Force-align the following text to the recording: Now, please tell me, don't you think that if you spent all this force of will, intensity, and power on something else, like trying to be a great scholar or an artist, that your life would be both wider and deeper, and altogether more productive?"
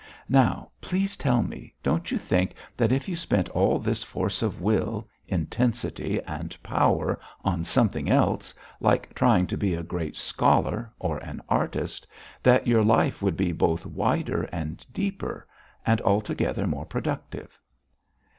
Now, 0.29 0.71
please 0.81 1.15
tell 1.15 1.43
me, 1.43 1.75
don't 1.83 2.09
you 2.09 2.17
think 2.17 2.55
that 2.75 2.91
if 2.91 3.07
you 3.07 3.15
spent 3.15 3.49
all 3.49 3.77
this 3.77 4.01
force 4.01 4.41
of 4.41 4.59
will, 4.59 5.07
intensity, 5.27 6.19
and 6.25 6.57
power 6.63 7.19
on 7.45 7.63
something 7.63 8.09
else, 8.09 8.51
like 8.79 9.13
trying 9.13 9.45
to 9.45 9.55
be 9.57 9.75
a 9.75 9.83
great 9.83 10.17
scholar 10.17 10.91
or 10.97 11.19
an 11.19 11.39
artist, 11.49 12.07
that 12.41 12.65
your 12.65 12.83
life 12.83 13.21
would 13.21 13.37
be 13.37 13.51
both 13.51 13.85
wider 13.85 14.41
and 14.45 14.83
deeper, 14.91 15.47
and 15.85 16.01
altogether 16.01 16.65
more 16.65 16.85
productive?" 16.87 17.59